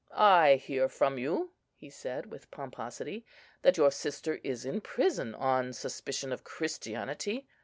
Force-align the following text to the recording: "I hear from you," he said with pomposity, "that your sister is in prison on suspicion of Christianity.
"I 0.15 0.55
hear 0.55 0.89
from 0.89 1.19
you," 1.19 1.51
he 1.75 1.91
said 1.91 2.31
with 2.31 2.49
pomposity, 2.49 3.23
"that 3.61 3.77
your 3.77 3.91
sister 3.91 4.39
is 4.43 4.65
in 4.65 4.81
prison 4.81 5.35
on 5.35 5.73
suspicion 5.73 6.33
of 6.33 6.43
Christianity. 6.43 7.47